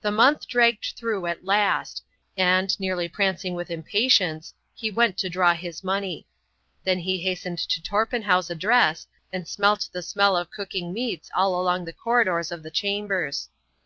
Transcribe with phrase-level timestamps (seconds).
[0.00, 2.02] The month dragged through at last,
[2.38, 6.26] and, nearly prancing with impatience, he went to draw his money.
[6.84, 11.84] Then he hastened to Torpenhow's address and smelt the smell of cooking meats all along
[11.84, 13.50] the corridors of the chambers.